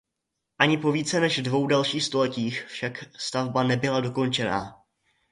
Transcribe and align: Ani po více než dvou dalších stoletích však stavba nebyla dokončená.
Ani 0.59 0.77
po 0.77 0.91
více 0.91 1.19
než 1.19 1.39
dvou 1.39 1.67
dalších 1.67 2.03
stoletích 2.03 2.63
však 2.67 3.19
stavba 3.21 3.63
nebyla 3.63 3.99
dokončená. 4.01 4.77